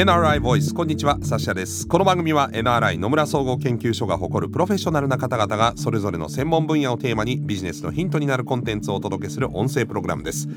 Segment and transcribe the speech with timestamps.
[0.00, 1.86] NRI ボイスこんにちはサッシャです。
[1.86, 10.48] この番組は NRI 野村総合研究所が誇るプロフェッショナルな方々がそれぞれの専門分野をテーマにビジネスのヒントになるコンテンツをお届けする音声プログラムです。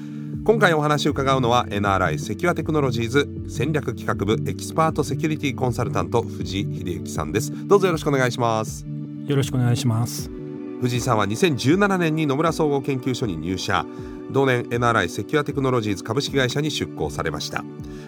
[0.45, 7.52] 今回お話を伺うのは NRI セキュアテクノロジーズ戦略企画部エキスパートセキュリティコンサルタント藤井秀之さんです。
[7.68, 8.86] どうぞよろしくお願いします。
[9.28, 10.43] よろしくお願いします。
[10.84, 13.86] 藤井さんは2017年に野村総合研究所に入社。
[14.32, 17.64] 同年 NRI セキュアテクノロジーズ株式会社に出向されました。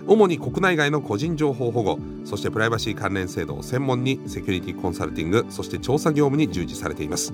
[0.06, 7.34] 主に国内外の個人情報保護そしてプライバシー関連制度を専門にセキュリティコンサルティングそして調査業務に従事されています。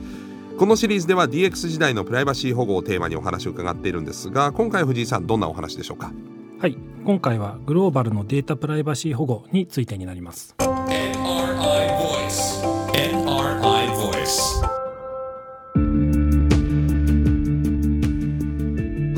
[0.59, 6.12] このシリーズでは DX 時代のプライバシー保護をテーマにお話を伺っているんですが今回藤井さんどんなお話でしょうか？
[6.60, 10.54] はい今回はグローバルのデータプライバシー保護についてになります。
[10.60, 11.91] NRI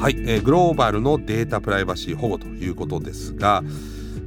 [0.03, 3.63] はい、えー、グローバルのデータプライバシー保護ということですが、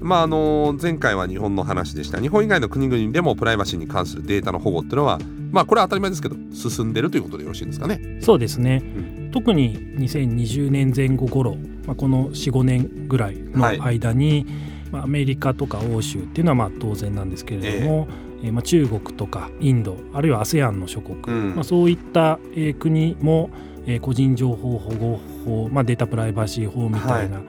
[0.00, 2.18] まあ、あの前回は日本の話でした。
[2.18, 5.18] 日本以外の国々でもプライバシーに関するデータの保護っていうのは
[5.52, 8.00] まあこれは当たり前ですけど進んでるということでよろしいですかね？
[8.22, 8.88] そうですね、う
[9.24, 14.44] ん、特に2020年前後頃、まあ、この45年ぐらいの間に、はい
[14.92, 18.08] まあ、アメリカとか欧州っていうのはまあ当然なんですけれども、
[18.42, 23.50] えー、まあ、中国とかインドあるいは ASEAN の諸国、うん、まあ、そういった、えー、国も
[23.86, 27.46] えー、個人情報保護法、まあ、データプライバシー法みたいな、はい、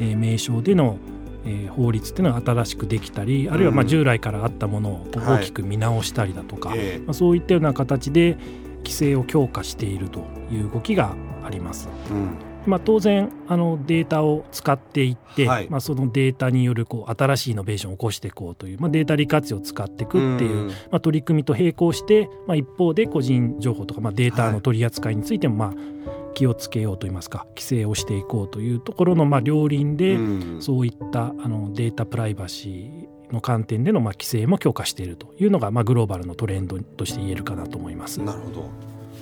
[0.00, 0.98] えー、名称での、
[1.44, 8.36] えー、法律っていうのが新しくできたりあるいはまあ従来からあったものを大きく見直したりだとか、はい、まあ、そういったような形で
[8.78, 11.88] 規制を強化しているという動きがあります。
[12.10, 12.56] うん。
[12.66, 25.74] まあ、当然あのデータを使っていって、はい、まあ、そのデータによるこう新しいイノベーションを起こしていこうという、まあ、データ利活用を使っていくっていう、まあ、取り組みと並行して、まあ、一方で個人情報とか、まあ、データの取り扱いについても、まあ、
[26.36, 30.18] 気をつけようといいますか規制をしていこうというところのまあ両輪で、
[30.60, 38.22] そういったあのデータプライバシーの観点でのまあ規制も強化しているというのがまあグローバルのトレンドとして言えるかなと思います。
[38.22, 38.70] なるほど。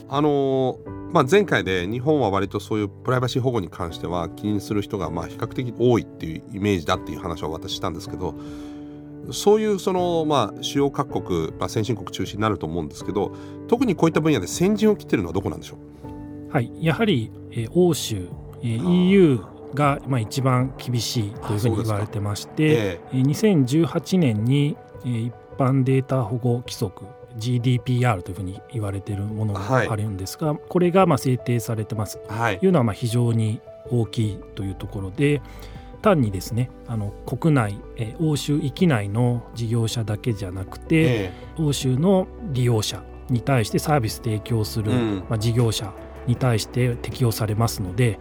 [0.09, 0.79] あの
[1.13, 8.35] まあ、前回で日本は割とそういうプライバシー保護に関しては気にする人がまあ比較的多いっていうイメージだっていう話を私したんですけど
[9.31, 13.35] そういうそのまあ主要各国、まあ、先進国中心になると思うんですけど
[13.69, 15.94] 特にこういった分野で先陣を切ってるのはどこなんでしょう？
[16.55, 18.29] はいやはり、えー、欧州、
[18.63, 19.41] えー、EU
[19.75, 27.07] がまあ一番厳しいというふうに言われてまして、えー、2018年に、えー、一般データ保護規則
[27.39, 33.61] GDPR というふうに言われているものがあるんですが、はい、これがまあ制定されてます、はい、というのはまあ非常に
[33.91, 35.43] 大きいというところで
[36.03, 41.33] 単にですねあの国内、え欧州域内の事業者だけじゃなくて、え。
[41.59, 45.93] 欧州の利用者に対してサービス提供する、うん、まあ、事業者
[46.27, 48.19] に対して適用されますので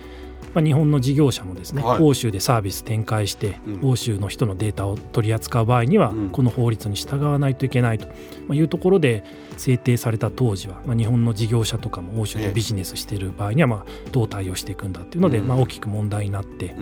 [0.54, 8.08] まあ、日本の事業者もですね、はい、欧州でサービス展開して、うん、欧州の人のデータを取り扱う場合には、うん、この法律に従わないといけないと
[8.54, 9.24] いうところで
[9.58, 16.76] 制定された当時は、まあ、日本の事業者とかも欧州でビジネスしている場合には、まあ、どう対応していくんだっていうので、うん、まあ、大きく問題になって、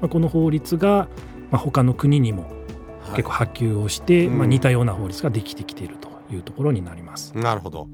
[0.00, 1.08] まあ、この法律が、
[1.50, 2.50] まあ、他の国にも
[3.16, 7.36] 結構波及をして、はい、まあ、似たような法律ができてきているというところになります。
[7.36, 7.88] なるほど、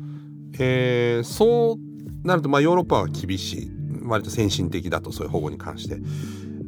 [0.58, 3.70] えー、そうなると、まあ、ヨーロッパは厳しい
[4.04, 5.98] 割と先進的だとそういう保護に関して。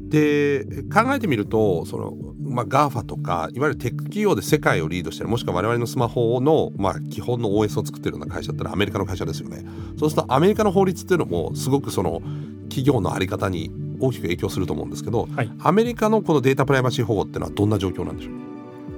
[0.09, 9.67] で考えてみるとその、まあ、GAFA とかいわゆるテック企業で世界をリードしてるもしくは我々のスマホの、まあ、基本の OS を作ってるような会社ってのはアメリカの会社ですよね。
[9.99, 12.23] そうするとアメリカの法律っていうのもすごくその
[12.71, 13.71] 企業の在り方に
[14.01, 18.35] 大きく影響すると思うんですけど、はい、アメリカのこのデータプライバシー保護っていうのはどんな状況なんでしょう？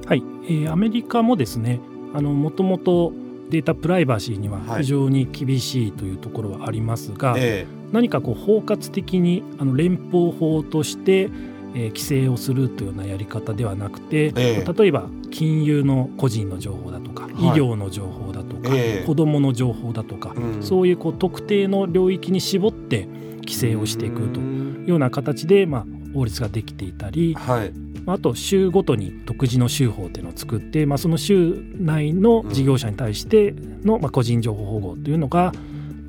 [0.07, 1.81] はい、えー、アメリカもですね
[2.15, 3.13] あのもともと
[3.51, 7.67] データプライバシーには非常に厳しいというところはありますが、はいえ。
[7.77, 23.07] ー何かこう包括的にあの連邦法として、えー、規制をするというようなやり方ではなくて、えー、例えば金融の個人の情報だとか、はい、医療の情報だとか、えー、子どもの情報だとか、うん、そういうこう特定の領域に絞って
[23.41, 27.73] 規制をしていくというような形で、まあ、法律ができていたり、はい、
[28.07, 33.55] あと州ごとに独自の州法というのを作って、まあ、その州内の事業者に対して
[33.85, 35.53] の、まあ、個人情報保護というのが、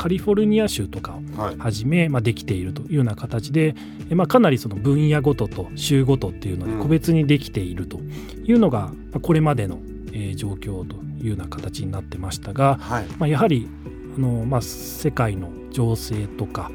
[0.02, 3.76] カリフォルニア州とかをはじめ、はい、まあ、できているというような形で、
[4.10, 8.00] まあ、かなりその分野ごとと州ごとっていうので個別にできていると
[8.44, 9.80] いうのが、まあ、これまでの、
[10.12, 13.70] えー、状況というような形になってましたが、はい、まあ、やはり
[14.18, 16.72] あの、まあ、世界の情勢とか、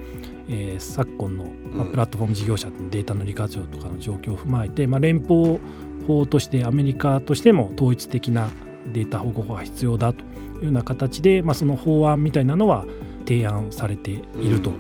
[0.48, 5.58] えー、昨今の、まあ、プラットフォーム事業者のデータの利活用とかの状況を踏まえて、まあ、連邦
[6.06, 8.48] 法としてアメリカとしても統一的な
[8.93, 12.84] データ保護法が必要だというような形で、まあ、その法案みたいなのは
[13.26, 14.70] 提案されていると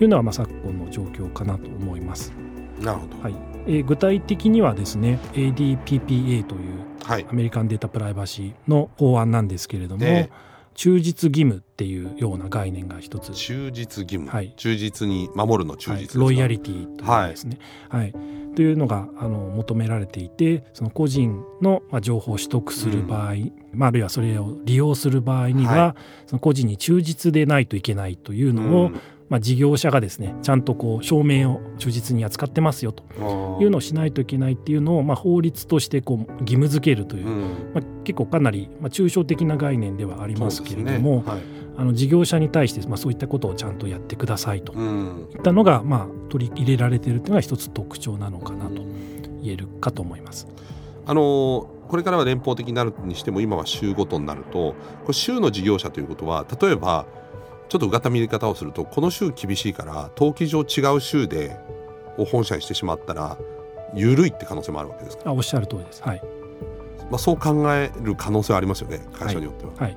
[0.00, 2.32] いうのは、まあ、昨今の状況かなと思います。
[2.80, 3.34] なるほど、はい。
[3.66, 6.80] えー、具体的にはですね ADPPA という
[7.28, 13.32] アメリカンデータプライバシーの法案なんですけれども、えー忠実義務っていうような概念が一つ。
[13.32, 17.58] 忠実義務、はい、忠実に守るの忠実、はい、ロイヤリティというですね、
[17.88, 18.12] はい、はい、
[18.54, 29.00] というのがあの求められていてその個人の、まあ、情報を取得する場合、うん、まあ、あるいはそれを利用する場合には、はい、その個人に忠実でないといけないというのを、うん
[29.30, 33.04] まあ、事業者がですねちゃんとこう証明を忠実に扱ってますよと。
[33.60, 37.40] いうのをしないといけないっていうのを、まあ、法律としてこう義務付けるという、うん、
[37.74, 41.22] まあ、結構かなり、まあ、抽象的な概念ではありますけれども、ね。
[41.26, 41.40] はい、
[41.76, 44.72] あの事業者に対して、まあ、そういったことをちゃんとやってくださいと。
[44.72, 48.82] いったのが、まあ、取り入れられているというのが一つ特徴なのかなと
[49.42, 50.48] 言えるかと思います。
[51.06, 57.06] あのこれからは連邦的になるにしても今は州ごとになるとこれ州の事業者ということは例えば
[57.70, 61.56] ちょっとうがった見方をするとこの州厳しいから登記上違う州で
[62.18, 63.38] を本社にしてしまったら
[63.94, 65.30] 緩いって可能性もあるわけですか？
[65.30, 66.02] あおっしゃる通りです。
[66.02, 66.22] はい。
[67.10, 69.72] まあ、そう考える可能性はありますよね会社によっては。
[69.72, 69.96] はい、はい、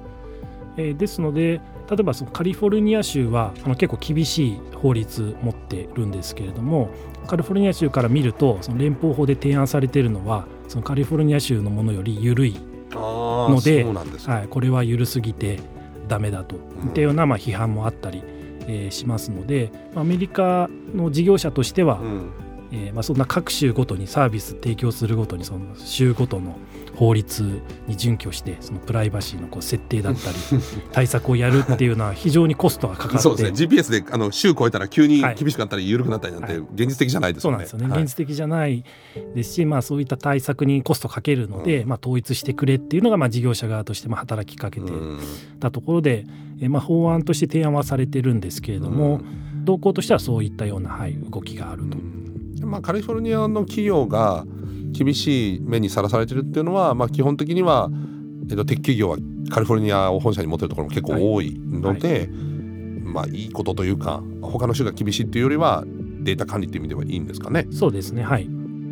[0.77, 6.89] えー、ですので例えばそのカリフォルニア州はあの結構厳しい法律持ってるんですけれども
[7.27, 12.55] カリフォルニア州から見るとその連邦法で提案されているのはそのカリフォルニア州のものより緩い
[12.91, 15.59] のではい、これは緩すぎて
[16.07, 16.55] ダメだと。
[16.55, 16.61] いっ
[16.93, 18.23] たようなまあ批判もあったり、
[18.67, 22.29] えー、しますのでアメリカの事業者としては、うん。
[22.75, 26.57] えーまあ、そんな各州ごとにサービス提供するごとにその州ごとの
[26.95, 30.37] 法律に準拠してそのプライバシーのこう設定だったり
[30.91, 33.17] 対策をやるっていうのは非常にコストがかかって。
[33.19, 33.67] そうですね。
[33.67, 38.83] GPS であの州超えたら急に厳しくなったり緩くなったりなんて現実的じゃないですよね、はい、そうなんですよね、はい、現実的じゃない
[39.35, 44.91] ですし、まあ、そういった対策にコストかけるので、うん、まあ、統一してくれっていうのがまあ事業者側としても働きかけて
[45.59, 46.25] たところで、
[46.61, 49.21] えまあ、法案として提案はされてるんですけれども、
[49.55, 51.97] うん、動向としてはそういったような、はい、動きがあると。
[52.65, 54.45] まあ、カリフォルニアの企業が
[54.93, 57.89] 厳しい目にさらされてるっていうのは、まあ、基本的には、
[58.49, 59.17] えっと、鉄企業は
[59.49, 62.27] カリフォルニアを本社に持ってるところも結構多いので、はいはい、
[63.03, 65.83] まあいいことというか他の州が厳しいっていうよりは
[66.21, 67.67] データ管理っていう意味ではいいんですかね。
[67.71, 68.49] そうですねはい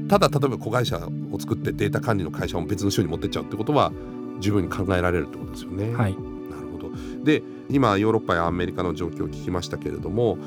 [0.10, 0.98] ただ例えば子会社
[1.32, 3.94] を作ってデータ管理の会社を別の州に持ってっちゃうってことは
[4.42, 5.96] 十分に考えられるってことですよね。
[5.96, 10.38] はい、なるほどで今ヨーロッパやアメリカの状況を聞きましたけれども、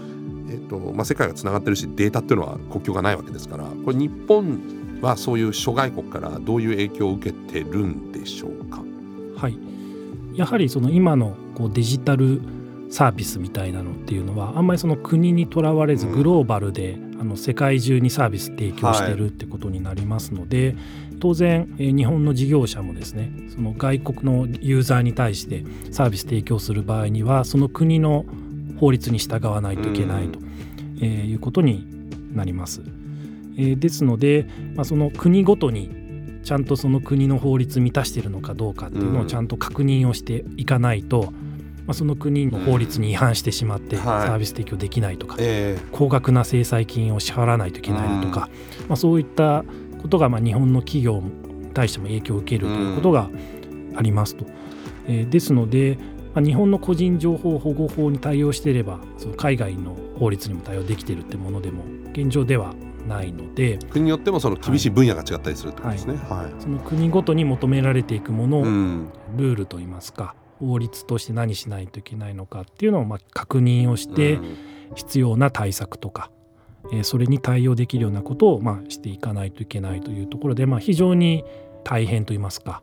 [0.50, 8.82] えっとまあ、世界がつながってるしデータっていうのは国境がないわけですからこれ日本はそういう諸外国からどういう影響を受けてるんでしょうか？
[9.36, 9.58] はい
[10.34, 12.40] やはりその今のこうデジタル
[12.90, 20.76] サービスみたいなのっていうのはあんまりその国にとらわれずグローバルで、うん、あの世界中にサービス提供してるってことになりますので、はい、
[21.20, 28.24] 当然、え日本の事業者もですねその外国のユーザーに対してサービス提供する場合にはその国の
[28.78, 30.38] 法律に従わないといけないと、
[31.00, 31.86] えいうことに
[32.32, 32.82] なります。
[33.56, 35.90] えですので、まあ、その国ごとに
[36.42, 41.32] ちゃんとその国の法律満たしているのかどうかっていうのをちゃんと確認をしていかないと、
[41.86, 45.36] まあ、その国の法律に違反してしまってサービス提供できないとか、
[45.90, 48.50] 高額な制裁金を支払わないといけないとか、
[48.88, 49.64] まあ、そういった
[50.02, 53.30] ことがまあ日本の企業に対しても影響を受けるということが
[53.96, 54.44] ありますと。
[55.06, 55.98] えですので、
[56.34, 62.74] まあ、日本の個人情報保護法に対応していればその海外の法律にも対応できているってものでも現状では
[63.06, 74.39] ないので国によってもその厳しい分野が違ったりするということですね、はい、はい、その国ごとに求められていくもの、うん、ルールといいますか法律として何しないといけないのかっていうのをまあ確認をして、
[74.94, 76.31] 必要な対策とか、
[76.93, 81.44] えー、それに対応できるようなことをまあしていかないといけないというところで、まあ、非常に
[81.82, 82.82] 大変といいますか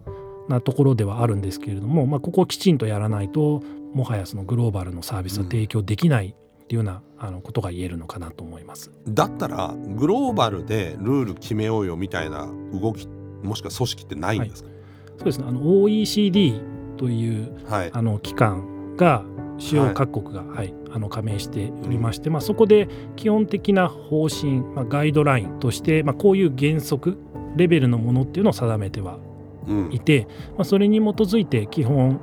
[0.50, 3.62] なところではあるんですけれども、まあ、ここをきちんとやらないと
[3.94, 6.36] もはやそのグローバルのサービスを提供できない
[6.72, 8.92] っていうようなあのことが言えるのかなと思います。
[9.06, 13.10] だったらグローバルでルール決めようよみたいな動き
[13.44, 14.80] もしくは組織ってないんですか、はい、
[15.18, 15.46] そうですね。
[15.50, 16.62] あの OECD
[16.96, 19.26] という、はい、あの機関が
[19.58, 22.88] 主要各国が、はい、あの加盟しておりまして、まあ、そこで
[23.18, 27.18] 基本的な方針、まあ、ガイドラインとして、まあ、こういう原則
[27.58, 29.20] レベルのものっていうのを定めては
[29.92, 32.22] いて、うん、まあ、それに基づいて基本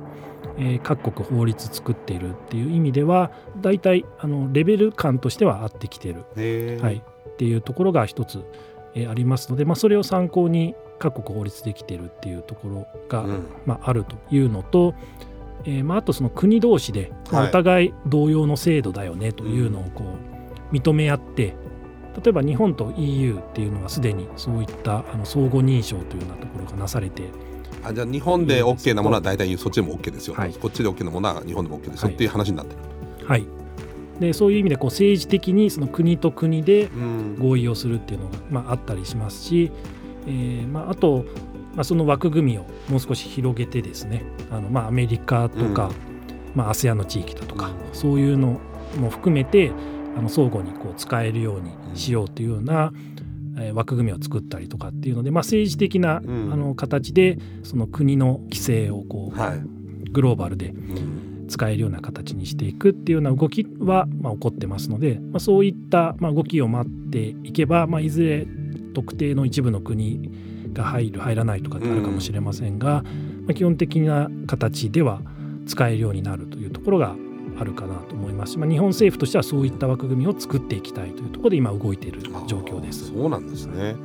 [0.57, 3.31] えー、各国法律作っているっていう意味では
[3.61, 6.25] 大体あのレベル感としては合ってきてる、
[6.81, 6.97] はい、
[7.29, 8.43] っていうところが一つ、
[8.95, 14.93] えー、ありますので、まあ、それを参考に各国法律できてるっていうところが、うん、まあ、あるというのと、
[15.63, 20.03] えーまあ、あとその国同士で、お互い同様の制度だよねというのをこ
[20.71, 21.55] う認め合って、
[22.21, 27.23] 例えば日本と EU っていうのはすでにそういったあの相互認証というようなところがなされて
[27.83, 33.27] あじゃあ日本で OK なものは大体そっちでも OK ですよ、はい、こっちで OK なものは日本でも OK ですよ、はい、っていう話になってる。
[33.27, 33.45] はい。
[34.19, 36.89] でそういう意味でこう政治的にその国と国で
[37.39, 39.71] 合意をするっていうのが、まあ、あったりしますし、
[40.27, 41.23] えーまあ、あと、
[41.73, 46.09] まあ、その枠組みをもう少し広げてですねあの、まあ、アメリカとか、うん。
[46.55, 48.59] まあ、ASEAN の地域だとか、うん、そういうの
[48.97, 49.71] も含めて
[50.17, 52.91] あの相互にこう使えるようにしようというような、
[53.57, 59.59] え枠組みを作ったりとかっていうので、まあ、政治的な、あの形でその国の規制をこう、はい、
[60.11, 60.73] グローバルで
[61.47, 68.47] 使えるような形にしていくっていうような動きは、まあ、起こってますので、まあ、そういった、まあ、動きを待っていけば、まあ、いずれ
[68.93, 70.31] 特定の一部の国
[70.73, 73.03] が入る入らないとかってあるかもしれませんが、
[73.43, 75.21] まあ、基本的な形では
[75.65, 77.15] 使えるようになるというところが
[77.59, 78.53] あるかなと思います。
[78.53, 83.07] し、まあ、日本政府としてはそういった枠組みを作っていきたいというところで今動いている状況です。
[83.07, 83.95] そうなんですね。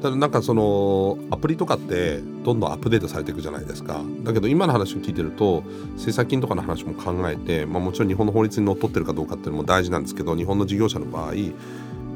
[0.00, 4.00] ただなんかそのアプリとかってどんどんアップデートされていくじゃないですか。
[4.22, 11.50] だけど今の話を聞いてると政策金とかの話も考えて、まあ、もちろん日本の法律にのっとってるかどうかっていうのも大事なんですけど日本の事業者の場合や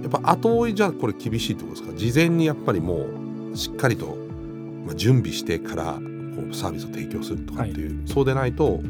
[0.07, 1.99] っぱ後追いじゃこれ厳しいってことですか？
[1.99, 3.07] 事前にやっぱりも
[3.53, 4.17] うしっかりと
[4.95, 6.01] 準備してからこ
[6.51, 8.81] うサービスを提供するとかっていう、はい、そうでないと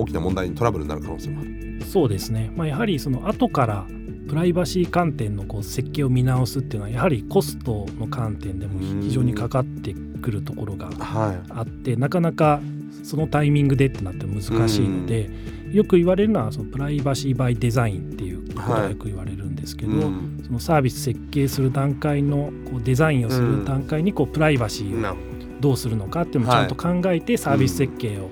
[0.00, 1.82] 大きな問題にトラブルになる可能性もある。
[1.84, 3.86] そうですね、まあ、やはりその後から
[4.28, 9.92] プライバシー観点のこう設計を見直すっていうのはやはりコストの観点でも非常にかかって
[10.22, 10.86] くるところが
[11.48, 12.60] あって、はい、なかなか
[13.02, 15.30] そのタイミングでってなって難しいので、
[15.72, 20.02] よく言われるのはそのプライバシーバイデザインっていうことがよく言われるんですけど、はい、
[20.44, 25.16] そのサービス設計する段階のこうデザインをする段階にこうプライバシーを
[25.60, 25.72] ど。
[25.72, 28.30] うするのかっていうのをちゃんと考えてサービス設計を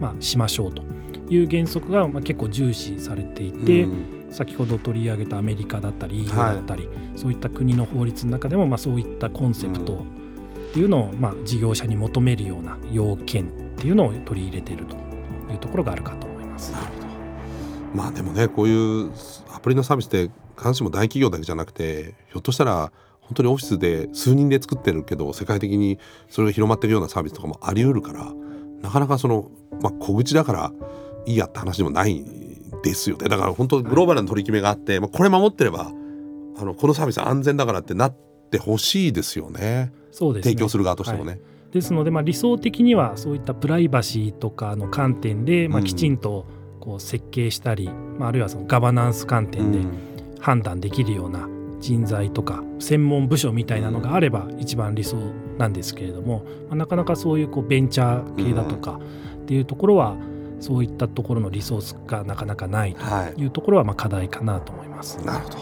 [0.00, 0.82] まあしましょうと
[1.28, 3.86] いう原則がまあ結構重視されていて、
[4.30, 10.04] 先ほど取り上げたアメリカだったり EU だったり、はい、そういった国の法律の中でもまあそういったコンセプト
[10.70, 14.96] っていうのをまあ事業者に求めるような要件っていうのを取り入れていると
[15.52, 16.72] いうところがあるかと思います。
[16.72, 17.06] なるほど。
[17.94, 19.12] まあでもねこういう
[19.52, 22.90] アプリのサービスって必ずしも大企業だけじゃなくてひょっとしたら
[23.20, 28.32] 本当にオフィスで数人で作ってるけど世界的にそれが広まってるようなサービスとかもあり得るから
[28.82, 29.50] なかなかその、
[29.80, 30.72] まあ、小口だから
[31.26, 32.24] いいやって話でもない
[32.82, 33.28] ですよね。
[33.28, 35.90] だから本当グローバルな取り決めがあって、まあ、これ守ってれば
[36.56, 38.16] あのこのサービス安全だからってなっ
[38.50, 39.92] てほしいですよね。
[40.10, 41.32] そうです、ね、提供する側としてもね。
[41.32, 41.40] はい、
[41.72, 46.46] ですので、まあ、理想的にはそういったプライバシーとかの観点で、まあ、きちんと
[46.80, 49.78] こう設計したり、うん、まあ、あるいはそのガバナンス観点で
[50.40, 51.48] 判断できるような
[51.80, 55.16] 人材とか専門部署みたいなのがあれば一番理想
[55.58, 59.00] なんですけれども、まあ、なかなかそういうこうベンチャー系だとか
[59.36, 60.33] っていうところは、うん
[60.64, 63.46] そういったところのリソースがなかなかないとい。
[63.46, 65.18] うところはまあ課題かなと思います。
[65.18, 65.58] なるほど。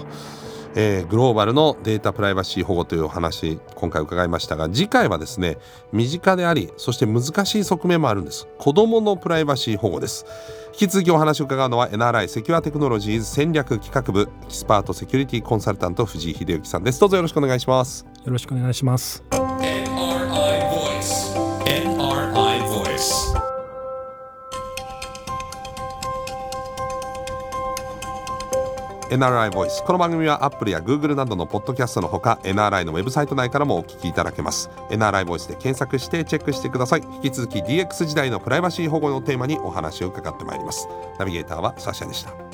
[0.75, 5.59] えー、グローバルのデータプライバシー保護というお話今回伺いましたが次回はですね
[5.93, 8.47] 身近でありそして難しい側面もあるんです。
[8.59, 10.25] 子どものプライバシー保護です。
[10.73, 17.01] 引き続きお話を伺うのは NRI セキュアテクノロジーズ戦略企画部エキスパートセキュリティコンサルタント藤井秀之さんです。
[17.01, 18.07] どうぞよろしくお願いします。
[18.25, 19.42] よろしくお願いします
[29.13, 29.85] NRI ボイス。
[29.85, 34.71] この番組は Apple や Google などのポッドキャストのほか NRI のウェブサイト内からもお聞きいただけます。
[34.89, 37.03] NRI ボイスで検索してチェックしてください。
[37.17, 40.89] 引き続き DX 時代のプライバシー保護のテーマにお話を伺ってまいります。
[41.19, 42.52] ナビゲーターはサシャでした。